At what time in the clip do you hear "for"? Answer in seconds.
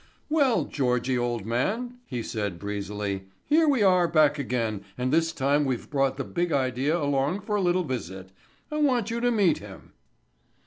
7.41-7.55